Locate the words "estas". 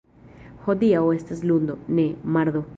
1.19-1.45